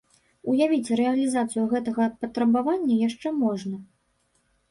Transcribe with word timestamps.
Уявіць 0.51 0.93
рэалізацыю 0.99 1.65
гэтага 1.75 2.07
патрабавання 2.23 2.95
яшчэ 3.07 3.35
можна. 3.43 3.77